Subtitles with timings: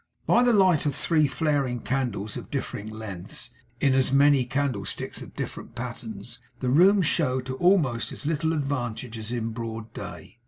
[0.25, 5.35] By the light of three flaring candles of different lengths, in as many candlesticks of
[5.35, 10.39] different patterns, the room showed to almost as little advantage as in broad day.